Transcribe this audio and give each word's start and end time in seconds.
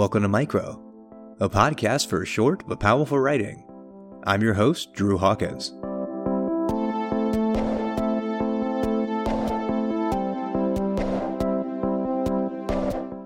Welcome 0.00 0.22
to 0.22 0.28
Micro, 0.28 0.82
a 1.40 1.48
podcast 1.50 2.06
for 2.06 2.24
short 2.24 2.66
but 2.66 2.80
powerful 2.80 3.18
writing. 3.18 3.62
I'm 4.24 4.40
your 4.40 4.54
host, 4.54 4.94
Drew 4.94 5.18
Hawkins. 5.18 5.72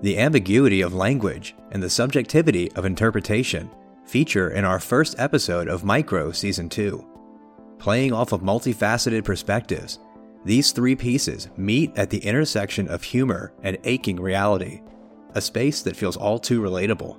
The 0.03 0.17
ambiguity 0.17 0.81
of 0.81 0.93
language 0.93 1.55
and 1.71 1.81
the 1.81 1.89
subjectivity 1.89 2.69
of 2.73 2.83
interpretation 2.83 3.71
feature 4.03 4.49
in 4.49 4.65
our 4.65 4.81
first 4.81 5.15
episode 5.17 5.69
of 5.69 5.85
Micro 5.85 6.33
Season 6.33 6.67
2. 6.67 7.07
Playing 7.79 8.11
off 8.11 8.33
of 8.33 8.41
multifaceted 8.41 9.23
perspectives, 9.23 9.99
these 10.43 10.73
three 10.73 10.97
pieces 10.97 11.47
meet 11.55 11.97
at 11.97 12.09
the 12.09 12.19
intersection 12.19 12.89
of 12.89 13.01
humor 13.01 13.53
and 13.63 13.77
aching 13.85 14.19
reality 14.19 14.81
a 15.35 15.41
space 15.41 15.81
that 15.83 15.95
feels 15.95 16.17
all 16.17 16.39
too 16.39 16.61
relatable. 16.61 17.17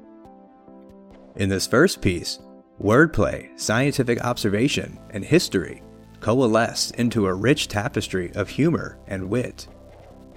In 1.36 1.48
this 1.48 1.66
first 1.66 2.00
piece, 2.00 2.40
wordplay, 2.82 3.48
scientific 3.60 4.24
observation, 4.24 4.98
and 5.10 5.24
history 5.24 5.82
coalesce 6.20 6.90
into 6.92 7.26
a 7.26 7.34
rich 7.34 7.68
tapestry 7.68 8.32
of 8.34 8.48
humor 8.48 8.98
and 9.06 9.28
wit, 9.28 9.68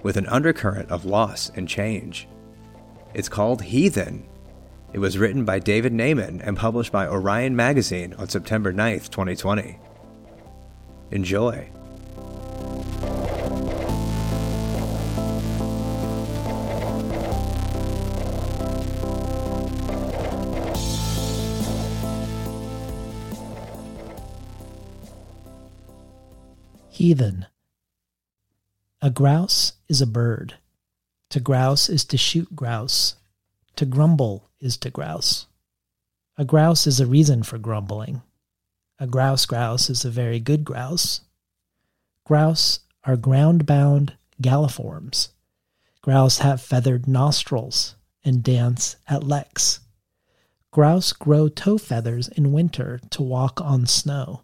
with 0.02 0.16
an 0.16 0.26
undercurrent 0.26 0.90
of 0.90 1.06
loss 1.06 1.50
and 1.56 1.66
change. 1.68 2.28
It's 3.14 3.28
called 3.28 3.62
Heathen. 3.62 4.28
It 4.92 4.98
was 4.98 5.18
written 5.18 5.44
by 5.44 5.58
David 5.58 5.92
Naimon 5.92 6.46
and 6.46 6.56
published 6.56 6.92
by 6.92 7.06
Orion 7.08 7.56
Magazine 7.56 8.14
on 8.14 8.28
September 8.28 8.72
9th, 8.72 9.08
2020. 9.10 9.78
Enjoy. 11.10 11.70
Heathen. 27.00 27.46
A 29.00 29.08
grouse 29.08 29.72
is 29.88 30.02
a 30.02 30.06
bird. 30.06 30.56
To 31.30 31.40
grouse 31.40 31.88
is 31.88 32.04
to 32.04 32.18
shoot 32.18 32.54
grouse. 32.54 33.14
To 33.76 33.86
grumble 33.86 34.50
is 34.60 34.76
to 34.76 34.90
grouse. 34.90 35.46
A 36.36 36.44
grouse 36.44 36.86
is 36.86 37.00
a 37.00 37.06
reason 37.06 37.42
for 37.42 37.56
grumbling. 37.56 38.20
A 38.98 39.06
grouse 39.06 39.46
grouse 39.46 39.88
is 39.88 40.04
a 40.04 40.10
very 40.10 40.40
good 40.40 40.62
grouse. 40.62 41.22
Grouse 42.26 42.80
are 43.04 43.16
ground 43.16 43.64
bound 43.64 44.18
galliforms. 44.42 45.28
Grouse 46.02 46.40
have 46.40 46.60
feathered 46.60 47.08
nostrils 47.08 47.96
and 48.22 48.42
dance 48.42 48.96
at 49.08 49.24
leks. 49.24 49.80
Grouse 50.70 51.14
grow 51.14 51.48
toe 51.48 51.78
feathers 51.78 52.28
in 52.28 52.52
winter 52.52 53.00
to 53.08 53.22
walk 53.22 53.58
on 53.58 53.86
snow. 53.86 54.42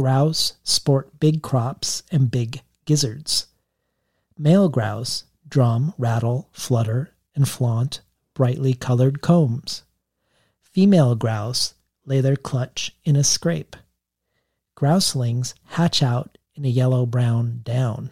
Grouse 0.00 0.54
sport 0.64 1.20
big 1.20 1.42
crops 1.42 2.04
and 2.10 2.30
big 2.30 2.62
gizzards. 2.86 3.48
Male 4.38 4.70
grouse 4.70 5.24
drum, 5.46 5.92
rattle, 5.98 6.48
flutter, 6.52 7.10
and 7.34 7.46
flaunt 7.46 8.00
brightly 8.32 8.72
colored 8.72 9.20
combs. 9.20 9.82
Female 10.62 11.14
grouse 11.16 11.74
lay 12.06 12.22
their 12.22 12.36
clutch 12.36 12.96
in 13.04 13.14
a 13.14 13.22
scrape. 13.22 13.76
Grouselings 14.74 15.52
hatch 15.66 16.02
out 16.02 16.38
in 16.54 16.64
a 16.64 16.68
yellow 16.68 17.04
brown 17.04 17.60
down. 17.62 18.10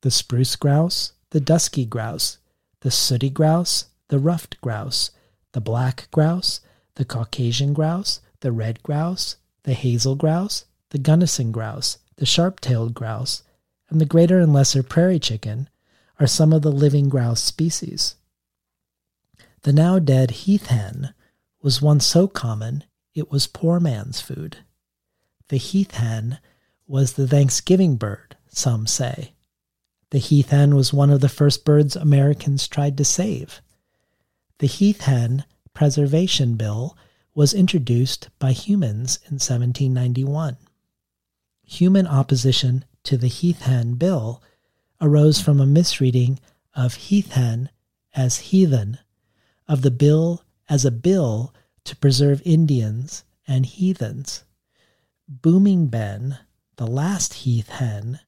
The 0.00 0.10
spruce 0.10 0.56
grouse, 0.56 1.12
the 1.28 1.40
dusky 1.40 1.84
grouse, 1.84 2.38
the 2.80 2.90
sooty 2.90 3.28
grouse, 3.28 3.88
the 4.08 4.18
ruffed 4.18 4.58
grouse, 4.62 5.10
the 5.52 5.60
black 5.60 6.08
grouse, 6.10 6.62
the 6.94 7.04
Caucasian 7.04 7.74
grouse, 7.74 8.22
the 8.40 8.50
red 8.50 8.82
grouse, 8.82 9.36
the 9.64 9.74
hazel 9.74 10.14
grouse, 10.14 10.64
the 10.90 10.98
Gunnison 10.98 11.50
grouse, 11.52 11.98
the 12.16 12.26
sharp 12.26 12.60
tailed 12.60 12.94
grouse, 12.94 13.42
and 13.88 14.00
the 14.00 14.06
greater 14.06 14.38
and 14.38 14.52
lesser 14.52 14.82
prairie 14.82 15.18
chicken 15.18 15.68
are 16.18 16.26
some 16.26 16.52
of 16.52 16.62
the 16.62 16.72
living 16.72 17.08
grouse 17.08 17.42
species. 17.42 18.16
The 19.62 19.72
now 19.72 19.98
dead 19.98 20.30
heath 20.30 20.66
hen 20.66 21.14
was 21.62 21.82
once 21.82 22.06
so 22.06 22.28
common 22.28 22.84
it 23.14 23.30
was 23.30 23.46
poor 23.46 23.80
man's 23.80 24.20
food. 24.20 24.58
The 25.48 25.56
heath 25.56 25.92
hen 25.92 26.38
was 26.86 27.14
the 27.14 27.26
Thanksgiving 27.26 27.96
bird, 27.96 28.36
some 28.48 28.86
say. 28.86 29.34
The 30.10 30.18
heath 30.18 30.50
hen 30.50 30.74
was 30.74 30.92
one 30.92 31.10
of 31.10 31.20
the 31.20 31.28
first 31.28 31.64
birds 31.64 31.96
Americans 31.96 32.66
tried 32.66 32.96
to 32.98 33.04
save. 33.04 33.60
The 34.58 34.66
heath 34.66 35.02
hen 35.02 35.44
preservation 35.72 36.54
bill 36.54 36.96
was 37.34 37.54
introduced 37.54 38.28
by 38.38 38.52
humans 38.52 39.18
in 39.26 39.34
1791. 39.34 40.56
Human 41.70 42.06
opposition 42.06 42.84
to 43.04 43.16
the 43.16 43.28
heath 43.28 43.62
hen 43.62 43.94
bill 43.94 44.42
arose 45.00 45.40
from 45.40 45.60
a 45.60 45.66
misreading 45.66 46.40
of 46.74 46.94
heath 46.94 47.30
hen 47.32 47.70
as 48.12 48.50
heathen, 48.50 48.98
of 49.68 49.82
the 49.82 49.90
bill 49.92 50.42
as 50.68 50.84
a 50.84 50.90
bill 50.90 51.54
to 51.84 51.94
preserve 51.94 52.42
Indians 52.44 53.22
and 53.46 53.64
heathens. 53.64 54.42
Booming 55.28 55.86
Ben, 55.86 56.40
the 56.74 56.88
last 56.88 57.34
heath 57.34 57.68
hen, 57.68 58.18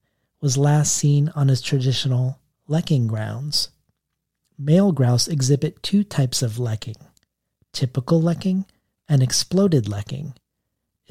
was 0.41 0.56
last 0.56 0.94
seen 0.94 1.28
on 1.30 1.48
his 1.48 1.60
traditional 1.60 2.38
lekking 2.69 3.09
grounds. 3.09 3.70
Male 4.56 4.92
grouse 4.92 5.26
exhibit 5.26 5.82
two 5.82 6.04
types 6.04 6.42
of 6.42 6.53
lekking 6.53 6.97
typical 7.72 8.22
lekking 8.22 8.66
and 9.09 9.20
exploded 9.20 9.86
lekking. 9.86 10.36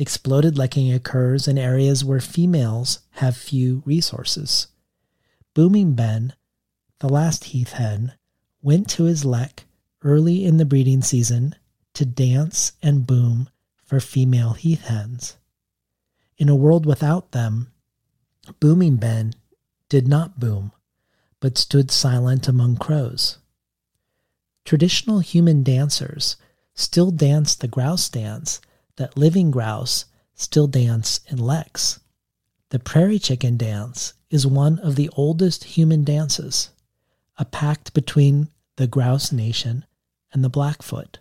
Exploded 0.01 0.55
lekking 0.55 0.91
occurs 0.95 1.47
in 1.47 1.59
areas 1.59 2.03
where 2.03 2.19
females 2.19 3.01
have 3.11 3.37
few 3.37 3.83
resources. 3.85 4.65
Booming 5.53 5.93
Ben, 5.93 6.33
the 7.01 7.07
last 7.07 7.43
heath 7.43 7.73
hen, 7.73 8.13
went 8.63 8.89
to 8.89 9.03
his 9.03 9.23
lek 9.25 9.67
early 10.01 10.43
in 10.43 10.57
the 10.57 10.65
breeding 10.65 11.03
season 11.03 11.53
to 11.93 12.03
dance 12.03 12.71
and 12.81 13.05
boom 13.05 13.47
for 13.83 13.99
female 13.99 14.53
heath 14.53 14.85
hens. 14.85 15.37
In 16.35 16.49
a 16.49 16.55
world 16.55 16.87
without 16.87 17.31
them, 17.31 17.71
Booming 18.59 18.95
Ben 18.95 19.35
did 19.87 20.07
not 20.07 20.39
boom, 20.39 20.71
but 21.39 21.59
stood 21.59 21.91
silent 21.91 22.47
among 22.47 22.77
crows. 22.77 23.37
Traditional 24.65 25.19
human 25.19 25.61
dancers 25.61 26.37
still 26.73 27.11
dance 27.11 27.53
the 27.53 27.67
grouse 27.67 28.09
dance 28.09 28.61
that 29.01 29.17
living 29.17 29.49
grouse 29.49 30.05
still 30.35 30.67
dance 30.67 31.21
in 31.27 31.39
leks. 31.39 31.99
The 32.69 32.77
prairie 32.77 33.17
chicken 33.17 33.57
dance 33.57 34.13
is 34.29 34.45
one 34.45 34.77
of 34.77 34.95
the 34.95 35.09
oldest 35.13 35.63
human 35.63 36.03
dances, 36.03 36.69
a 37.35 37.45
pact 37.45 37.95
between 37.95 38.49
the 38.75 38.85
grouse 38.85 39.31
nation 39.31 39.85
and 40.31 40.43
the 40.43 40.49
Blackfoot. 40.49 41.17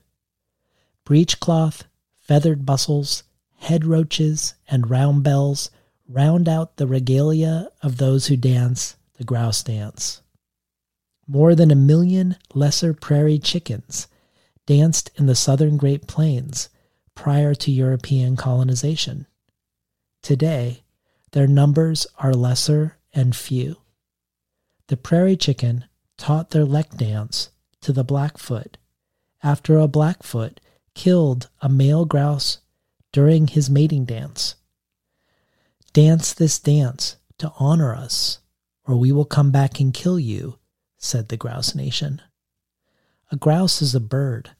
Breechcloth, 1.06 1.84
feathered 2.18 2.66
bustles, 2.66 3.22
head 3.56 3.86
roaches, 3.86 4.52
and 4.68 4.90
round 4.90 5.22
bells 5.22 5.70
round 6.06 6.46
out 6.46 6.76
the 6.76 6.86
regalia 6.86 7.70
of 7.82 7.96
those 7.96 8.26
who 8.26 8.36
dance 8.36 8.96
the 9.16 9.24
grouse 9.24 9.62
dance. 9.62 10.20
more 11.26 11.54
than 11.54 11.70
a 11.70 11.74
million 11.76 12.36
lesser 12.52 12.92
prairie 12.92 13.38
chickens 13.38 14.06
danced 14.66 15.10
in 15.16 15.24
the 15.24 15.34
southern 15.34 15.78
Great 15.78 16.06
Plains 16.06 16.68
prior 17.20 17.54
to 17.54 17.70
European 17.70 18.34
colonization. 18.34 19.26
Today, 20.22 20.84
their 21.32 21.46
numbers 21.46 22.06
are 22.16 22.32
lesser 22.32 22.96
and 23.12 23.36
few. 23.36 23.76
The 24.86 24.96
prairie 24.96 25.36
chicken 25.36 25.84
taught 26.16 26.48
their 26.48 26.64
lek 26.64 26.96
dance 26.96 27.50
to 27.82 27.92
the 27.92 28.04
Blackfoot 28.04 28.78
after 29.42 29.76
a 29.76 29.86
Blackfoot 29.86 30.60
killed 30.94 31.50
a 31.60 31.68
male 31.68 32.06
grouse 32.06 32.60
during 33.12 33.48
his 33.48 33.68
mating 33.68 34.06
dance. 34.06 34.54
Dance 35.92 36.32
this 36.32 36.58
dance 36.58 37.16
to 37.36 37.52
honor 37.58 37.94
us, 37.94 38.38
or 38.86 38.96
we 38.96 39.12
will 39.12 39.26
come 39.26 39.50
back 39.50 39.78
and 39.78 39.92
kill 39.92 40.18
you, 40.18 40.58
said 40.96 41.28
the 41.28 41.36
grouse 41.36 41.74
nation. 41.74 42.22
A 43.30 43.36
grouse 43.36 43.82
is 43.82 43.94
a 43.94 44.00
bird. 44.00 44.52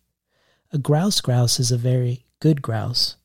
A 0.72 0.76
grouse 0.76 1.22
grouse 1.22 1.58
is 1.58 1.72
a 1.72 1.78
very 1.78 2.26
good 2.40 2.62
grouse. 2.62 3.16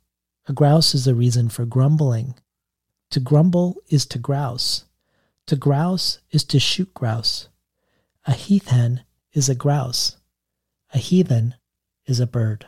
A 0.47 0.53
grouse 0.53 0.94
is 0.94 1.07
a 1.07 1.15
reason 1.15 1.50
for 1.50 1.65
grumbling. 1.65 2.35
To 3.12 3.19
grumble 3.19 3.77
is 3.88 4.06
to 4.07 4.19
grouse. 4.19 4.85
To 5.47 5.56
grouse 5.56 6.19
is 6.31 6.44
to 6.45 6.59
shoot 6.59 6.94
grouse. 6.94 7.47
A 8.25 8.33
heath 8.33 8.67
hen 8.67 9.06
is 9.31 9.47
a 9.47 9.56
grouse. 9.56 10.17
A 10.94 10.97
heathen 10.97 11.56
is 12.06 12.19
a 12.19 12.27
bird. 12.27 12.67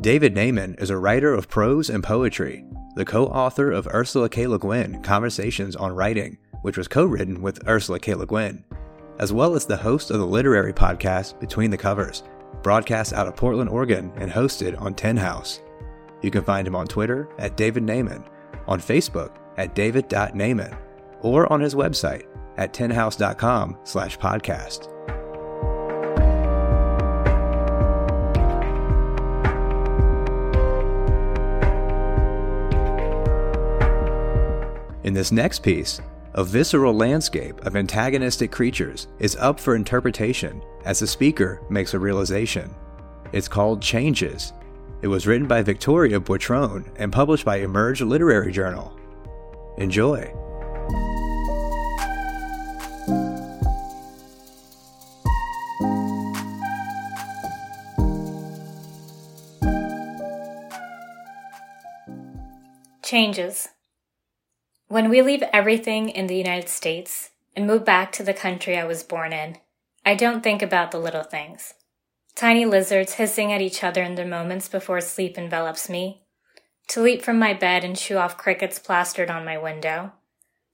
David 0.00 0.34
Naimon 0.34 0.80
is 0.82 0.90
a 0.90 0.96
writer 0.96 1.32
of 1.32 1.48
prose 1.48 1.88
and 1.88 2.02
poetry, 2.02 2.64
the 2.94 3.04
co 3.04 3.26
author 3.26 3.70
of 3.70 3.88
Ursula 3.88 4.28
K. 4.28 4.46
Le 4.46 4.58
Guin 4.58 5.02
Conversations 5.02 5.76
on 5.76 5.94
Writing, 5.94 6.38
which 6.62 6.76
was 6.76 6.88
co 6.88 7.04
written 7.04 7.42
with 7.42 7.66
Ursula 7.68 7.98
K. 7.98 8.14
Le 8.14 8.26
Guin, 8.26 8.64
as 9.18 9.32
well 9.32 9.54
as 9.54 9.66
the 9.66 9.76
host 9.76 10.10
of 10.10 10.18
the 10.18 10.26
literary 10.26 10.72
podcast 10.72 11.38
Between 11.40 11.70
the 11.70 11.76
Covers, 11.76 12.22
broadcast 12.62 13.12
out 13.12 13.26
of 13.26 13.36
Portland, 13.36 13.70
Oregon, 13.70 14.12
and 14.16 14.30
hosted 14.30 14.80
on 14.80 14.94
Tin 14.94 15.16
House. 15.16 15.60
You 16.22 16.30
can 16.30 16.44
find 16.44 16.66
him 16.66 16.76
on 16.76 16.86
Twitter 16.86 17.28
at 17.38 17.56
David 17.56 17.82
Naimon, 17.82 18.24
on 18.66 18.80
Facebook 18.80 19.36
at 19.56 19.74
david.naimon, 19.74 20.76
or 21.20 21.52
on 21.52 21.60
his 21.60 21.74
website 21.74 22.24
at 22.58 22.72
tinhouse.com 22.72 23.78
slash 23.84 24.18
podcast. 24.18 24.91
In 35.04 35.14
this 35.14 35.32
next 35.32 35.64
piece, 35.64 36.00
a 36.34 36.44
visceral 36.44 36.94
landscape 36.94 37.60
of 37.66 37.74
antagonistic 37.74 38.52
creatures 38.52 39.08
is 39.18 39.34
up 39.36 39.58
for 39.58 39.74
interpretation 39.74 40.62
as 40.84 41.00
the 41.00 41.06
speaker 41.08 41.60
makes 41.68 41.92
a 41.92 41.98
realization. 41.98 42.72
It's 43.32 43.48
called 43.48 43.82
Changes. 43.82 44.52
It 45.02 45.08
was 45.08 45.26
written 45.26 45.48
by 45.48 45.62
Victoria 45.62 46.20
Buitrón 46.20 46.88
and 46.96 47.12
published 47.12 47.44
by 47.44 47.56
Emerge 47.56 48.00
Literary 48.00 48.52
Journal. 48.52 48.96
Enjoy. 49.76 50.32
Changes. 63.02 63.68
When 64.92 65.08
we 65.08 65.22
leave 65.22 65.42
everything 65.54 66.10
in 66.10 66.26
the 66.26 66.36
United 66.36 66.68
States 66.68 67.30
and 67.56 67.66
move 67.66 67.82
back 67.82 68.12
to 68.12 68.22
the 68.22 68.34
country 68.34 68.76
I 68.76 68.84
was 68.84 69.02
born 69.02 69.32
in, 69.32 69.56
I 70.04 70.14
don't 70.14 70.42
think 70.42 70.60
about 70.60 70.90
the 70.90 70.98
little 70.98 71.22
things. 71.22 71.72
Tiny 72.34 72.66
lizards 72.66 73.14
hissing 73.14 73.50
at 73.54 73.62
each 73.62 73.82
other 73.82 74.02
in 74.02 74.16
the 74.16 74.26
moments 74.26 74.68
before 74.68 75.00
sleep 75.00 75.38
envelops 75.38 75.88
me, 75.88 76.24
to 76.88 77.00
leap 77.00 77.22
from 77.22 77.38
my 77.38 77.54
bed 77.54 77.84
and 77.84 77.96
shoo 77.96 78.18
off 78.18 78.36
crickets 78.36 78.78
plastered 78.78 79.30
on 79.30 79.46
my 79.46 79.56
window, 79.56 80.12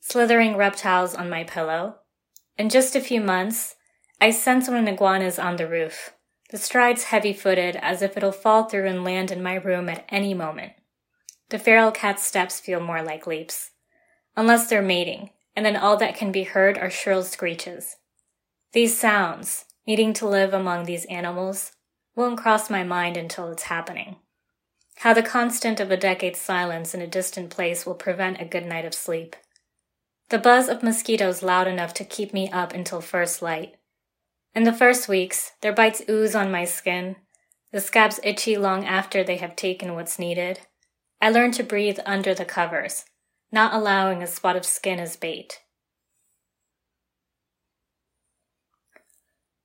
slithering 0.00 0.56
reptiles 0.56 1.14
on 1.14 1.30
my 1.30 1.44
pillow. 1.44 1.98
In 2.58 2.70
just 2.70 2.96
a 2.96 3.00
few 3.00 3.20
months, 3.20 3.76
I 4.20 4.32
sense 4.32 4.66
when 4.66 4.78
an 4.78 4.92
iguana 4.92 5.26
is 5.26 5.38
on 5.38 5.54
the 5.54 5.68
roof, 5.68 6.14
the 6.50 6.58
strides 6.58 7.04
heavy 7.04 7.32
footed 7.32 7.76
as 7.76 8.02
if 8.02 8.16
it'll 8.16 8.32
fall 8.32 8.64
through 8.64 8.88
and 8.88 9.04
land 9.04 9.30
in 9.30 9.44
my 9.44 9.54
room 9.54 9.88
at 9.88 10.04
any 10.08 10.34
moment. 10.34 10.72
The 11.50 11.58
feral 11.60 11.92
cat's 11.92 12.24
steps 12.24 12.58
feel 12.58 12.80
more 12.80 13.00
like 13.00 13.24
leaps 13.24 13.70
unless 14.38 14.68
they're 14.68 14.80
mating, 14.80 15.30
and 15.56 15.66
then 15.66 15.76
all 15.76 15.96
that 15.96 16.14
can 16.14 16.30
be 16.30 16.44
heard 16.44 16.78
are 16.78 16.88
shrill 16.88 17.24
screeches. 17.24 17.96
These 18.72 18.96
sounds, 18.96 19.64
needing 19.84 20.12
to 20.12 20.28
live 20.28 20.54
among 20.54 20.84
these 20.84 21.04
animals, 21.06 21.72
won't 22.14 22.38
cross 22.38 22.70
my 22.70 22.84
mind 22.84 23.16
until 23.16 23.50
it's 23.50 23.64
happening. 23.64 24.14
How 24.98 25.12
the 25.12 25.24
constant 25.24 25.80
of 25.80 25.90
a 25.90 25.96
decade's 25.96 26.38
silence 26.38 26.94
in 26.94 27.02
a 27.02 27.06
distant 27.08 27.50
place 27.50 27.84
will 27.84 27.96
prevent 27.96 28.40
a 28.40 28.44
good 28.44 28.64
night 28.64 28.84
of 28.84 28.94
sleep. 28.94 29.34
The 30.28 30.38
buzz 30.38 30.68
of 30.68 30.84
mosquitoes 30.84 31.42
loud 31.42 31.66
enough 31.66 31.92
to 31.94 32.04
keep 32.04 32.32
me 32.32 32.48
up 32.48 32.72
until 32.72 33.00
first 33.00 33.42
light. 33.42 33.74
In 34.54 34.62
the 34.62 34.72
first 34.72 35.08
weeks, 35.08 35.50
their 35.62 35.72
bites 35.72 36.02
ooze 36.08 36.36
on 36.36 36.52
my 36.52 36.64
skin, 36.64 37.16
the 37.72 37.80
scabs 37.80 38.20
itchy 38.22 38.56
long 38.56 38.84
after 38.84 39.24
they 39.24 39.38
have 39.38 39.56
taken 39.56 39.96
what's 39.96 40.16
needed. 40.16 40.60
I 41.20 41.30
learn 41.30 41.50
to 41.52 41.64
breathe 41.64 41.98
under 42.06 42.34
the 42.34 42.44
covers, 42.44 43.04
not 43.50 43.72
allowing 43.72 44.22
a 44.22 44.26
spot 44.26 44.56
of 44.56 44.64
skin 44.64 45.00
as 45.00 45.16
bait. 45.16 45.60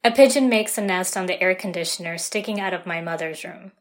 A 0.04 0.12
pigeon 0.12 0.50
makes 0.50 0.78
a 0.78 0.82
nest 0.82 1.16
on 1.16 1.28
the 1.28 1.42
air 1.42 1.56
conditioner 1.56 2.18
sticking 2.18 2.60
out 2.60 2.74
of 2.74 2.86
my 2.86 3.00
mother's 3.02 3.44
room. 3.44 3.72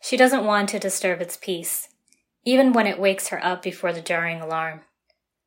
She 0.00 0.16
doesn't 0.16 0.44
want 0.44 0.68
to 0.68 0.78
disturb 0.78 1.20
its 1.20 1.36
peace, 1.36 1.88
even 2.44 2.72
when 2.72 2.86
it 2.86 3.00
wakes 3.00 3.28
her 3.28 3.44
up 3.44 3.62
before 3.62 3.92
the 3.92 4.00
jarring 4.00 4.40
alarm. 4.40 4.82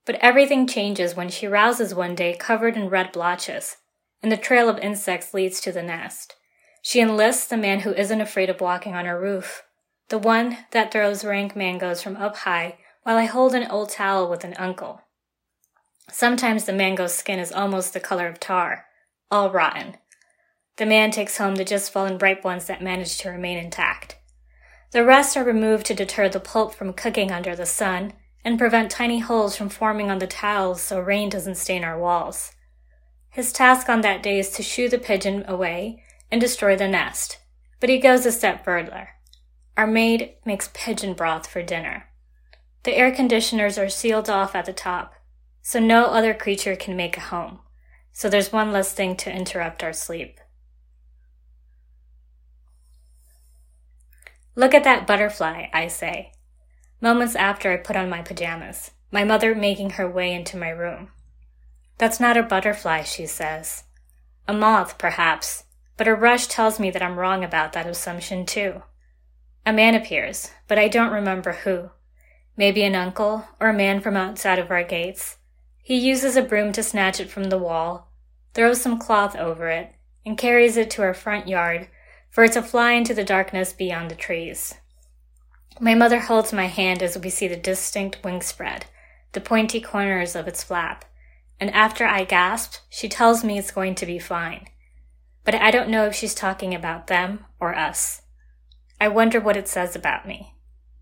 But 0.06 0.16
everything 0.16 0.68
changes 0.68 1.16
when 1.16 1.30
she 1.30 1.48
rouses 1.48 1.96
one 1.96 2.16
day 2.16 2.36
covered 2.36 2.76
in 2.76 2.90
red 2.90 3.14
blotches, 3.14 3.78
and 4.22 4.32
the 4.32 4.38
trail 4.38 4.68
of 4.68 4.80
insects 4.80 5.34
leads 5.34 5.62
to 5.62 5.72
the 5.72 5.84
nest. 5.84 6.36
She 6.82 7.00
enlists 7.00 7.48
the 7.48 7.56
man 7.56 7.82
who 7.82 7.94
isn't 7.94 8.20
afraid 8.20 8.50
of 8.50 8.60
walking 8.60 8.94
on 8.94 9.06
her 9.06 9.20
roof, 9.20 9.63
the 10.10 10.18
one 10.18 10.58
that 10.72 10.92
throws 10.92 11.24
rank 11.24 11.56
mangoes 11.56 12.01
from 12.01 12.18
up 12.18 12.38
high 12.38 12.77
while 13.03 13.17
I 13.17 13.25
hold 13.25 13.53
an 13.53 13.70
old 13.70 13.89
towel 13.89 14.29
with 14.29 14.43
an 14.43 14.55
uncle. 14.58 15.01
Sometimes 16.12 16.65
the 16.65 16.74
mango's 16.74 17.13
skin 17.13 17.39
is 17.39 17.51
almost 17.51 17.93
the 17.93 18.00
color 18.00 18.27
of 18.27 18.39
tar, 18.39 18.86
all 19.29 19.50
rotten. 19.50 19.98
The 20.77 20.86
man 20.86 21.12
takes 21.12 21.38
home 21.38 21.55
the 21.55 21.65
just 21.65 21.91
fallen 21.91 22.17
ripe 22.17 22.43
ones 22.43 22.65
that 22.65 22.81
manage 22.81 23.17
to 23.20 23.29
remain 23.29 23.58
intact. 23.58 24.17
The 24.91 25.05
rest 25.05 25.38
are 25.38 25.43
removed 25.43 25.86
to 25.88 25.93
deter 25.93 26.27
the 26.27 26.39
pulp 26.39 26.75
from 26.75 26.93
cooking 26.93 27.31
under 27.31 27.55
the 27.55 27.65
sun 27.65 28.13
and 28.43 28.60
prevent 28.60 28.91
tiny 28.91 29.20
holes 29.20 29.55
from 29.55 29.70
forming 29.70 30.12
on 30.12 30.20
the 30.20 30.27
towels 30.27 30.81
so 30.81 31.00
rain 31.00 31.29
doesn't 31.29 31.55
stain 31.55 31.84
our 31.84 32.00
walls. 32.00 32.51
His 33.29 33.53
task 33.53 33.88
on 33.88 34.01
that 34.01 34.22
day 34.22 34.39
is 34.39 34.50
to 34.51 34.63
shoo 34.63 34.89
the 34.89 34.98
pigeon 34.98 35.46
away 35.48 36.03
and 36.29 36.41
destroy 36.41 36.75
the 36.75 36.88
nest, 36.88 37.38
but 37.79 37.89
he 37.89 37.98
goes 37.98 38.25
a 38.25 38.31
step 38.31 38.65
further. 38.65 39.10
Our 39.77 39.88
maid 39.88 40.34
makes 40.46 40.70
pigeon 40.74 41.13
broth 41.13 41.48
for 41.48 41.63
dinner. 41.63 42.11
The 42.84 42.98
air 42.98 43.12
conditioners 43.12 43.78
are 43.78 43.90
sealed 43.90 44.30
off 44.30 44.56
at 44.56 44.66
the 44.66 44.74
top, 44.74 45.14
so 45.62 45.80
no 45.80 46.06
other 46.06 46.34
creature 46.34 46.76
can 46.76 46.96
make 46.96 47.16
a 47.16 47.22
home. 47.22 47.60
So 48.12 48.28
there's 48.28 48.52
one 48.52 48.72
less 48.72 48.92
thing 48.92 49.16
to 49.18 49.32
interrupt 49.32 49.84
our 49.84 49.94
sleep. 49.94 50.40
Look 54.56 54.74
at 54.74 54.84
that 54.84 55.06
butterfly, 55.06 55.68
I 55.72 55.88
say. 55.88 56.34
Moments 57.00 57.36
after 57.36 57.72
I 57.72 57.78
put 57.78 57.96
on 57.96 58.10
my 58.10 58.22
pajamas, 58.22 58.92
my 59.12 59.24
mother 59.24 59.54
making 59.54 59.92
her 59.92 60.10
way 60.10 60.34
into 60.34 60.58
my 60.58 60.70
room. 60.70 61.10
That's 62.00 62.20
not 62.20 62.36
a 62.36 62.44
butterfly, 62.44 63.04
she 63.04 63.28
says. 63.28 63.84
A 64.48 64.54
moth, 64.54 64.98
perhaps, 64.98 65.66
but 65.98 66.08
a 66.08 66.16
rush 66.16 66.48
tells 66.48 66.80
me 66.80 66.90
that 66.92 67.02
I'm 67.04 67.20
wrong 67.20 67.44
about 67.44 67.74
that 67.74 67.86
assumption, 67.86 68.46
too. 68.46 68.82
A 69.68 69.72
man 69.72 69.94
appears, 69.94 70.50
but 70.68 70.80
I 70.80 70.88
don't 70.88 71.14
remember 71.14 71.54
who 71.54 71.92
maybe 72.58 72.84
an 72.84 72.96
uncle 72.96 73.48
or 73.60 73.70
a 73.70 73.74
man 73.74 74.01
from 74.01 74.15
outside 74.15 74.60
of 74.60 74.72
our 74.72 74.84
gates. 74.84 75.38
He 75.84 75.98
uses 75.98 76.36
a 76.36 76.41
broom 76.41 76.72
to 76.74 76.84
snatch 76.84 77.20
it 77.20 77.29
from 77.29 77.46
the 77.46 77.58
wall, 77.58 78.12
throws 78.53 78.81
some 78.81 79.00
cloth 79.00 79.36
over 79.36 79.67
it, 79.70 79.93
and 80.25 80.38
carries 80.38 80.77
it 80.77 80.89
to 80.91 81.01
our 81.01 81.13
front 81.13 81.48
yard 81.48 81.88
for 82.29 82.43
it 82.43 82.51
to 82.53 82.62
fly 82.62 82.91
into 82.91 83.13
the 83.13 83.24
darkness 83.24 83.74
beyond 83.74 84.10
the 84.12 84.15
trees. 84.15 84.75
My 85.79 85.96
mother 85.96 86.20
holds 86.20 86.53
my 86.53 86.67
hand 86.67 87.01
as 87.01 87.17
we 87.17 87.29
see 87.29 87.48
the 87.48 87.58
distinct 87.58 88.24
wing 88.24 88.41
spread, 88.41 88.86
the 89.34 89.41
pointy 89.41 89.81
corners 89.81 90.36
of 90.36 90.48
its 90.48 90.63
flap, 90.63 91.05
and 91.60 91.70
after 91.72 92.05
I 92.05 92.24
gasp, 92.24 92.75
she 92.89 93.10
tells 93.10 93.43
me 93.43 93.58
it's 93.58 93.72
going 93.72 93.96
to 93.96 94.05
be 94.05 94.20
fine. 94.20 94.67
but 95.43 95.55
I 95.55 95.72
don't 95.72 95.89
know 95.89 96.05
if 96.05 96.15
she's 96.15 96.36
talking 96.36 96.74
about 96.74 97.08
them 97.08 97.46
or 97.60 97.75
us. 97.75 98.22
I 99.00 99.08
wonder 99.08 99.39
what 99.39 99.58
it 99.58 99.67
says 99.67 99.96
about 99.96 100.27
me. 100.27 100.53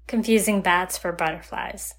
Confusing 0.10 0.62
bats 0.62 0.98
for 0.98 1.12
butterflies. 1.12 1.94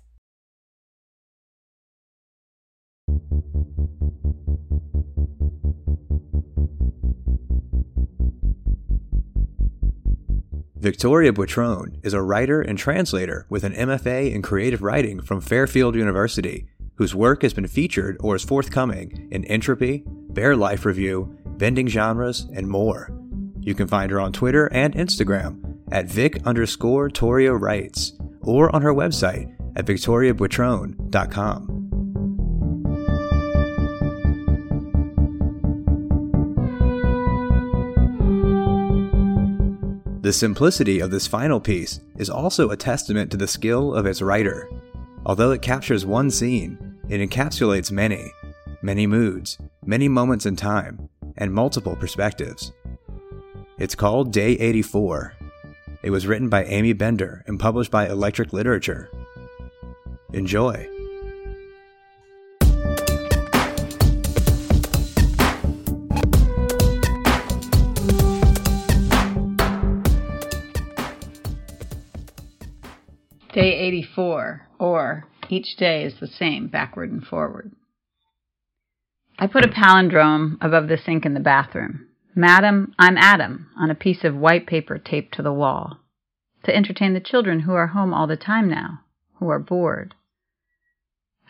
Victoria 10.77 11.33
Buitrón 11.33 12.05
is 12.05 12.13
a 12.13 12.21
writer 12.21 12.61
and 12.61 12.77
translator 12.77 13.47
with 13.49 13.63
an 13.63 13.75
MFA 13.75 14.35
in 14.35 14.43
creative 14.43 14.83
writing 14.83 15.21
from 15.21 15.41
Fairfield 15.41 15.95
University, 15.95 16.67
whose 16.97 17.15
work 17.15 17.43
has 17.43 17.55
been 17.55 17.69
featured 17.69 18.17
or 18.19 18.35
is 18.35 18.43
forthcoming 18.43 19.29
in 19.31 19.45
Entropy, 19.45 20.03
Bare 20.07 20.57
Life 20.57 20.85
Review, 20.85 21.39
Bending 21.47 21.87
Genres, 21.87 22.49
and 22.53 22.67
more. 22.67 23.17
You 23.61 23.77
can 23.77 23.87
find 23.87 24.11
her 24.11 24.19
on 24.19 24.33
Twitter 24.33 24.67
and 24.73 24.95
Instagram 24.95 25.70
at 25.93 26.07
Vic 26.07 26.41
underscore 26.47 27.09
Toria 27.09 27.55
Writes 27.55 28.13
or 28.41 28.75
on 28.75 28.83
her 28.83 28.95
website 28.95 29.55
at 29.77 29.87
victoriabuitrón.com. 29.87 31.81
The 40.23 40.35
simplicity 40.35 41.01
of 41.01 41.11
this 41.11 41.27
final 41.27 41.59
piece 41.59 42.01
is 42.17 42.29
also 42.31 42.71
a 42.71 42.77
testament 42.77 43.31
to 43.31 43.37
the 43.37 43.49
skill 43.49 43.95
of 43.95 44.07
its 44.07 44.21
writer. 44.21 44.69
Although 45.25 45.51
it 45.53 45.63
captures 45.63 46.07
one 46.07 46.31
scene, 46.31 46.79
it 47.09 47.27
encapsulates 47.27 47.91
many, 47.91 48.31
many 48.83 49.07
moods, 49.07 49.59
many 49.85 50.09
moments 50.09 50.47
in 50.47 50.57
time, 50.57 51.09
and 51.39 51.53
multiple 51.53 51.97
perspectives. 51.97 52.71
It's 53.79 53.95
called 53.95 54.33
Day 54.33 54.53
84. 54.53 55.35
It 56.03 56.11
was 56.11 56.27
written 56.27 56.49
by 56.49 56.65
Aimee 56.65 56.95
Bender 56.95 57.45
and 57.47 57.61
published 57.61 57.91
by 57.91 58.09
Electric 58.09 58.55
Literature. 58.55 59.11
Enjoy. 60.33 60.89
Day 73.53 73.75
84, 73.79 74.69
or 74.79 75.27
each 75.51 75.77
day 75.77 76.05
is 76.05 76.15
the 76.19 76.27
same, 76.27 76.69
backward 76.69 77.11
and 77.11 77.23
forward. 77.23 77.73
I 79.39 79.49
put 79.49 79.67
a 79.67 79.69
palindrome 79.69 80.57
above 80.63 80.89
the 80.89 80.97
sink 80.97 81.27
in 81.27 81.35
the 81.35 81.41
bathroom. 81.41 82.07
Madam, 82.35 82.95
I'm 82.99 83.17
Adam, 83.19 83.71
on 83.77 83.91
a 83.91 83.95
piece 83.95 84.25
of 84.25 84.37
white 84.37 84.67
paper 84.67 84.99
taped 84.99 85.35
to 85.35 85.43
the 85.43 85.53
wall, 85.53 85.99
to 86.65 86.75
entertain 86.75 87.15
the 87.15 87.21
children 87.21 87.61
who 87.61 87.73
are 87.73 87.89
home 87.89 88.15
all 88.15 88.27
the 88.27 88.37
time 88.37 88.69
now, 88.69 89.01
who 89.39 89.49
are 89.49 89.59
bored. 89.59 90.15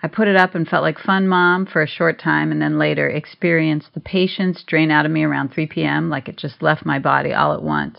I 0.02 0.08
put 0.08 0.28
it 0.28 0.36
up 0.36 0.54
and 0.54 0.66
felt 0.66 0.82
like 0.82 0.98
fun 0.98 1.28
mom 1.28 1.66
for 1.66 1.82
a 1.82 1.86
short 1.86 2.18
time 2.18 2.50
and 2.50 2.62
then 2.62 2.78
later 2.78 3.08
experienced 3.08 3.92
the 3.92 4.00
patience 4.00 4.62
drain 4.66 4.90
out 4.90 5.04
of 5.04 5.12
me 5.12 5.24
around 5.24 5.52
3 5.52 5.66
p.m. 5.66 6.08
like 6.08 6.28
it 6.28 6.38
just 6.38 6.62
left 6.62 6.86
my 6.86 6.98
body 6.98 7.34
all 7.34 7.52
at 7.52 7.62
once 7.62 7.98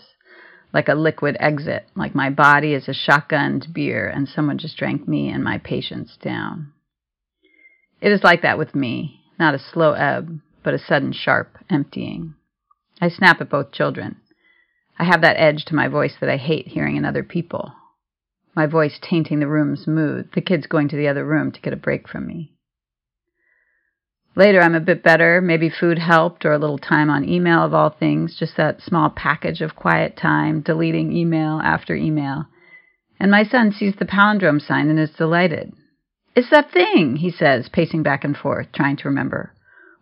like 0.72 0.88
a 0.88 0.94
liquid 0.94 1.36
exit, 1.38 1.86
like 1.94 2.14
my 2.14 2.30
body 2.30 2.74
is 2.74 2.88
a 2.88 2.92
shotgunned 2.92 3.72
beer 3.72 4.08
and 4.08 4.28
someone 4.28 4.58
just 4.58 4.76
drank 4.76 5.06
me 5.06 5.28
and 5.28 5.44
my 5.44 5.58
patience 5.58 6.16
down. 6.22 6.72
It 8.00 8.10
is 8.10 8.24
like 8.24 8.42
that 8.42 8.58
with 8.58 8.74
me, 8.74 9.20
not 9.38 9.54
a 9.54 9.58
slow 9.58 9.92
ebb, 9.92 10.40
but 10.64 10.74
a 10.74 10.78
sudden 10.78 11.12
sharp 11.12 11.58
emptying. 11.70 12.34
I 13.02 13.08
snap 13.08 13.40
at 13.40 13.50
both 13.50 13.72
children. 13.72 14.20
I 14.96 15.02
have 15.04 15.22
that 15.22 15.36
edge 15.36 15.64
to 15.66 15.74
my 15.74 15.88
voice 15.88 16.14
that 16.20 16.30
I 16.30 16.36
hate 16.36 16.68
hearing 16.68 16.94
in 16.94 17.04
other 17.04 17.24
people. 17.24 17.72
My 18.54 18.66
voice 18.66 19.00
tainting 19.02 19.40
the 19.40 19.48
room's 19.48 19.88
mood, 19.88 20.28
the 20.36 20.40
kids 20.40 20.68
going 20.68 20.88
to 20.90 20.96
the 20.96 21.08
other 21.08 21.24
room 21.24 21.50
to 21.50 21.60
get 21.60 21.72
a 21.72 21.76
break 21.76 22.08
from 22.08 22.28
me. 22.28 22.52
Later, 24.36 24.60
I'm 24.60 24.76
a 24.76 24.80
bit 24.80 25.02
better. 25.02 25.40
Maybe 25.40 25.68
food 25.68 25.98
helped, 25.98 26.44
or 26.44 26.52
a 26.52 26.58
little 26.58 26.78
time 26.78 27.10
on 27.10 27.28
email 27.28 27.64
of 27.64 27.74
all 27.74 27.90
things, 27.90 28.36
just 28.38 28.56
that 28.56 28.80
small 28.80 29.10
package 29.10 29.62
of 29.62 29.74
quiet 29.74 30.16
time, 30.16 30.60
deleting 30.60 31.10
email 31.10 31.60
after 31.60 31.96
email. 31.96 32.44
And 33.18 33.32
my 33.32 33.42
son 33.42 33.72
sees 33.72 33.96
the 33.98 34.04
palindrome 34.04 34.64
sign 34.64 34.88
and 34.88 35.00
is 35.00 35.10
delighted. 35.10 35.72
It's 36.36 36.50
that 36.50 36.70
thing, 36.70 37.16
he 37.16 37.32
says, 37.32 37.68
pacing 37.68 38.04
back 38.04 38.22
and 38.22 38.36
forth, 38.36 38.68
trying 38.72 38.96
to 38.98 39.08
remember. 39.08 39.52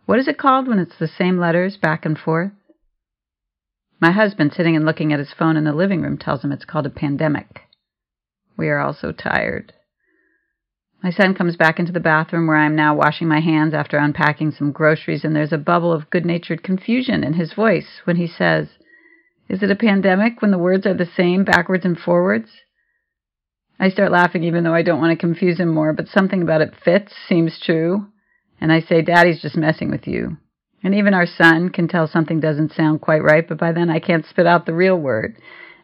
What 0.05 0.19
is 0.19 0.27
it 0.27 0.37
called 0.37 0.67
when 0.67 0.77
it's 0.77 0.99
the 0.99 1.07
same 1.07 1.39
letters 1.39 1.77
back 1.77 2.05
and 2.05 2.15
forth? 2.15 2.51
My 4.01 4.11
husband, 4.11 4.51
sitting 4.51 4.75
and 4.75 4.83
looking 4.83 5.13
at 5.13 5.19
his 5.19 5.31
phone 5.31 5.55
in 5.55 5.63
the 5.63 5.73
living 5.73 6.01
room, 6.01 6.17
tells 6.17 6.43
him 6.43 6.51
it's 6.51 6.65
called 6.65 6.87
a 6.87 6.89
pandemic. 6.89 7.61
We 8.57 8.67
are 8.67 8.79
all 8.79 8.93
so 8.93 9.11
tired. 9.11 9.73
My 11.03 11.11
son 11.11 11.35
comes 11.35 11.55
back 11.55 11.79
into 11.79 11.91
the 11.91 11.99
bathroom 11.99 12.47
where 12.47 12.57
I 12.57 12.65
am 12.65 12.75
now 12.75 12.95
washing 12.95 13.27
my 13.27 13.41
hands 13.41 13.75
after 13.75 13.97
unpacking 13.97 14.51
some 14.51 14.71
groceries, 14.71 15.23
and 15.23 15.35
there's 15.35 15.53
a 15.53 15.57
bubble 15.59 15.93
of 15.93 16.09
good 16.09 16.25
natured 16.25 16.63
confusion 16.63 17.23
in 17.23 17.33
his 17.33 17.53
voice 17.53 18.01
when 18.03 18.15
he 18.15 18.27
says, 18.27 18.69
Is 19.47 19.61
it 19.61 19.69
a 19.69 19.75
pandemic 19.75 20.41
when 20.41 20.49
the 20.51 20.57
words 20.57 20.87
are 20.87 20.95
the 20.95 21.05
same 21.05 21.43
backwards 21.43 21.85
and 21.85 21.97
forwards? 21.97 22.49
I 23.79 23.89
start 23.89 24.11
laughing 24.11 24.43
even 24.43 24.63
though 24.63 24.75
I 24.75 24.83
don't 24.83 24.99
want 24.99 25.11
to 25.11 25.25
confuse 25.25 25.59
him 25.59 25.69
more, 25.69 25.93
but 25.93 26.07
something 26.07 26.41
about 26.41 26.61
it 26.61 26.73
fits, 26.83 27.13
seems 27.27 27.59
true. 27.59 28.07
And 28.59 28.71
I 28.71 28.81
say, 28.81 29.03
Daddy's 29.03 29.41
just 29.41 29.57
messing 29.57 29.91
with 29.91 30.07
you. 30.07 30.37
And 30.83 30.95
even 30.95 31.13
our 31.13 31.27
son 31.27 31.69
can 31.69 31.87
tell 31.87 32.07
something 32.07 32.39
doesn't 32.39 32.73
sound 32.73 33.01
quite 33.01 33.23
right, 33.23 33.47
but 33.47 33.59
by 33.59 33.71
then 33.71 33.89
I 33.89 33.99
can't 33.99 34.25
spit 34.25 34.47
out 34.47 34.65
the 34.65 34.73
real 34.73 34.97
word 34.97 35.35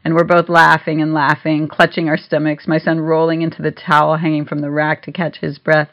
and 0.08 0.16
we're 0.16 0.24
both 0.24 0.48
laughing 0.48 1.02
and 1.02 1.14
laughing, 1.14 1.68
clutching 1.68 2.08
our 2.08 2.16
stomachs, 2.16 2.66
my 2.66 2.80
son 2.80 2.98
rolling 2.98 3.42
into 3.42 3.62
the 3.62 3.72
towel 3.72 4.16
hanging 4.16 4.46
from 4.46 4.60
the 4.62 4.72
rack 4.72 5.04
to 5.04 5.12
catch 5.12 5.40
his 5.40 5.60
breath, 5.60 5.90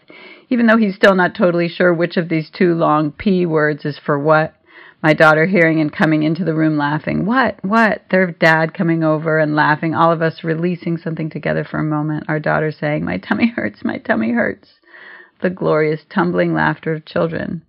even 0.48 0.68
though 0.68 0.76
he's 0.76 0.94
still 0.94 1.16
not 1.16 1.34
totally 1.34 1.68
sure 1.68 1.92
which 1.92 2.16
of 2.16 2.28
these 2.28 2.48
two 2.48 2.74
long 2.74 3.10
P 3.10 3.44
words 3.44 3.84
is 3.84 3.98
for 3.98 4.16
what. 4.16 4.54
My 5.02 5.14
daughter 5.14 5.46
hearing 5.46 5.80
and 5.80 5.92
coming 5.92 6.22
into 6.22 6.44
the 6.44 6.54
room 6.54 6.78
laughing. 6.78 7.26
What? 7.26 7.58
What? 7.64 8.02
Their 8.12 8.30
dad 8.30 8.72
coming 8.72 9.02
over 9.02 9.40
and 9.40 9.56
laughing, 9.56 9.96
all 9.96 10.12
of 10.12 10.22
us 10.22 10.44
releasing 10.44 10.96
something 10.96 11.28
together 11.28 11.64
for 11.64 11.80
a 11.80 11.82
moment. 11.82 12.26
Our 12.28 12.38
daughter 12.38 12.70
saying, 12.70 13.04
My 13.04 13.18
tummy 13.18 13.48
hurts, 13.48 13.84
my 13.84 13.98
tummy 13.98 14.30
hurts. 14.30 14.74
The 15.42 15.50
glorious 15.50 16.02
tumbling 16.08 16.54
laughter 16.54 16.94
of 16.94 17.04
children. 17.04 17.62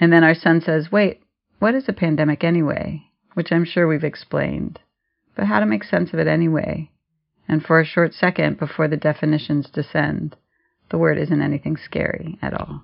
And 0.00 0.12
then 0.12 0.24
our 0.24 0.34
son 0.34 0.60
says, 0.60 0.90
Wait, 0.90 1.22
what 1.60 1.74
is 1.74 1.88
a 1.88 1.92
pandemic 1.92 2.42
anyway? 2.42 3.04
Which 3.34 3.52
I'm 3.52 3.64
sure 3.64 3.86
we've 3.86 4.02
explained 4.02 4.80
but 5.40 5.46
how 5.46 5.58
to 5.58 5.64
make 5.64 5.84
sense 5.84 6.12
of 6.12 6.18
it 6.18 6.26
anyway. 6.26 6.90
And 7.48 7.64
for 7.64 7.80
a 7.80 7.84
short 7.84 8.12
second 8.12 8.58
before 8.58 8.88
the 8.88 8.96
definitions 8.98 9.70
descend, 9.70 10.36
the 10.90 10.98
word 10.98 11.16
isn't 11.16 11.40
anything 11.40 11.78
scary 11.78 12.38
at 12.42 12.52
all. 12.52 12.82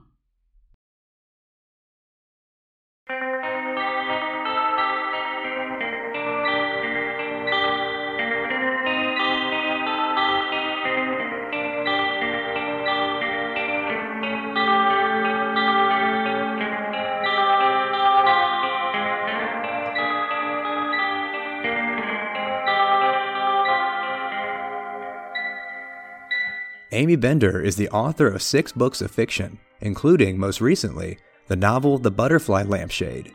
Aimee 26.96 27.16
Bender 27.16 27.60
is 27.60 27.76
the 27.76 27.90
author 27.90 28.26
of 28.26 28.40
six 28.40 28.72
books 28.72 29.02
of 29.02 29.10
fiction, 29.10 29.58
including, 29.82 30.38
most 30.38 30.62
recently, 30.62 31.18
the 31.46 31.54
novel 31.54 31.98
The 31.98 32.10
Butterfly 32.10 32.62
Lampshade. 32.62 33.34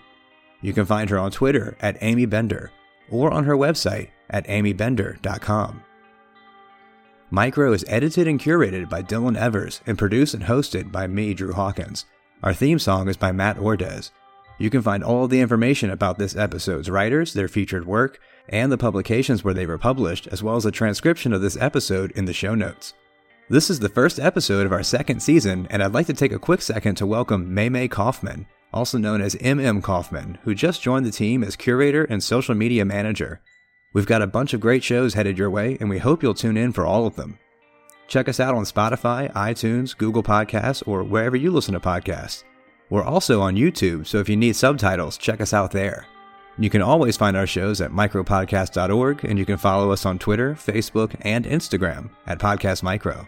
You 0.61 0.73
can 0.73 0.87
find 0.87 1.11
her 1.11 1.19
on 1.19 1.29
Twitter 1.29 1.77
at 1.79 2.01
Aimee 2.01 2.25
Bender 2.25 2.71
or 3.11 3.29
on 3.29 3.43
her 3.43 3.55
website 3.55 4.09
at 4.31 4.47
aimeebender.com. 4.47 5.83
Micro 7.29 7.71
is 7.71 7.85
edited 7.87 8.27
and 8.27 8.39
curated 8.39 8.89
by 8.89 9.03
Dylan 9.03 9.37
Evers 9.37 9.81
and 9.85 9.95
produced 9.95 10.33
and 10.33 10.45
hosted 10.45 10.91
by 10.91 11.05
me, 11.05 11.35
Drew 11.35 11.53
Hawkins. 11.53 12.05
Our 12.41 12.55
theme 12.55 12.79
song 12.79 13.09
is 13.09 13.17
by 13.17 13.31
Matt 13.31 13.57
Ordez. 13.57 14.09
You 14.57 14.71
can 14.71 14.81
find 14.81 15.03
all 15.03 15.27
the 15.27 15.39
information 15.39 15.91
about 15.91 16.17
this 16.17 16.35
episode's 16.35 16.89
writers, 16.89 17.33
their 17.33 17.47
featured 17.47 17.85
work, 17.85 18.19
and 18.49 18.71
the 18.71 18.77
publications 18.79 19.43
where 19.43 19.53
they 19.53 19.67
were 19.67 19.77
published, 19.77 20.25
as 20.31 20.41
well 20.41 20.55
as 20.55 20.65
a 20.65 20.71
transcription 20.71 21.31
of 21.31 21.41
this 21.41 21.57
episode 21.57 22.09
in 22.13 22.25
the 22.25 22.33
show 22.33 22.55
notes. 22.55 22.95
This 23.51 23.69
is 23.69 23.81
the 23.81 23.89
first 23.89 24.17
episode 24.17 24.65
of 24.65 24.71
our 24.71 24.81
second 24.81 25.19
season, 25.19 25.67
and 25.69 25.83
I'd 25.83 25.91
like 25.91 26.05
to 26.05 26.13
take 26.13 26.31
a 26.31 26.39
quick 26.39 26.61
second 26.61 26.95
to 26.95 27.05
welcome 27.05 27.53
May 27.53 27.89
Kaufman, 27.89 28.45
also 28.73 28.97
known 28.97 29.19
as 29.19 29.35
MM 29.35 29.83
Kaufman, 29.83 30.37
who 30.43 30.55
just 30.55 30.81
joined 30.81 31.05
the 31.05 31.11
team 31.11 31.43
as 31.43 31.57
curator 31.57 32.05
and 32.05 32.23
social 32.23 32.55
media 32.55 32.85
manager. 32.85 33.41
We've 33.91 34.05
got 34.05 34.21
a 34.21 34.27
bunch 34.27 34.53
of 34.53 34.61
great 34.61 34.85
shows 34.85 35.15
headed 35.15 35.37
your 35.37 35.49
way, 35.49 35.77
and 35.81 35.89
we 35.89 35.97
hope 35.97 36.23
you'll 36.23 36.33
tune 36.33 36.55
in 36.55 36.71
for 36.71 36.85
all 36.85 37.05
of 37.05 37.17
them. 37.17 37.39
Check 38.07 38.29
us 38.29 38.39
out 38.39 38.55
on 38.55 38.63
Spotify, 38.63 39.29
iTunes, 39.33 39.97
Google 39.97 40.23
Podcasts, 40.23 40.87
or 40.87 41.03
wherever 41.03 41.35
you 41.35 41.51
listen 41.51 41.73
to 41.73 41.81
podcasts. 41.81 42.45
We're 42.89 43.03
also 43.03 43.41
on 43.41 43.57
YouTube, 43.57 44.07
so 44.07 44.19
if 44.19 44.29
you 44.29 44.37
need 44.37 44.55
subtitles, 44.55 45.17
check 45.17 45.41
us 45.41 45.53
out 45.53 45.71
there. 45.71 46.05
You 46.57 46.69
can 46.69 46.81
always 46.81 47.17
find 47.17 47.35
our 47.35 47.47
shows 47.47 47.81
at 47.81 47.91
micropodcast.org, 47.91 49.25
and 49.25 49.37
you 49.37 49.45
can 49.45 49.57
follow 49.57 49.91
us 49.91 50.05
on 50.05 50.19
Twitter, 50.19 50.53
Facebook, 50.53 51.17
and 51.19 51.43
Instagram 51.43 52.11
at 52.25 52.39
Podcast 52.39 52.81
Micro. 52.81 53.27